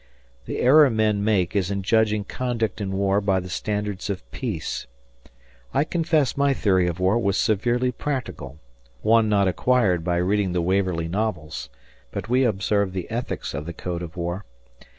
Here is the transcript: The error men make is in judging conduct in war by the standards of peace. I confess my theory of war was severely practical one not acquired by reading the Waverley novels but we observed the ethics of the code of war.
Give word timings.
The 0.47 0.57
error 0.61 0.89
men 0.89 1.23
make 1.23 1.55
is 1.55 1.69
in 1.69 1.83
judging 1.83 2.23
conduct 2.23 2.81
in 2.81 2.91
war 2.93 3.21
by 3.21 3.39
the 3.39 3.51
standards 3.51 4.09
of 4.09 4.23
peace. 4.31 4.87
I 5.75 5.83
confess 5.83 6.35
my 6.35 6.55
theory 6.55 6.87
of 6.87 6.99
war 6.99 7.19
was 7.19 7.37
severely 7.37 7.91
practical 7.91 8.57
one 9.03 9.29
not 9.29 9.47
acquired 9.47 10.03
by 10.03 10.17
reading 10.17 10.53
the 10.53 10.61
Waverley 10.63 11.07
novels 11.07 11.69
but 12.09 12.27
we 12.29 12.43
observed 12.43 12.93
the 12.93 13.11
ethics 13.11 13.53
of 13.53 13.67
the 13.67 13.73
code 13.73 14.01
of 14.01 14.17
war. 14.17 14.43